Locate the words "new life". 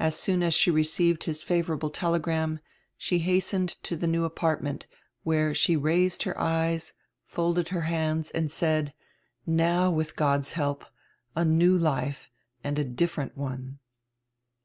11.44-12.28